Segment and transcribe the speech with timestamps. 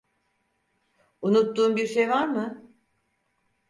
[1.21, 2.71] Unuttuğum bir şey var mı?